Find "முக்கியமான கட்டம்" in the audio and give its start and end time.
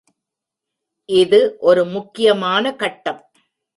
1.85-3.21